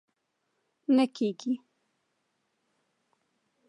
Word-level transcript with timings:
نه 0.95 1.05
کېږي! 1.15 1.53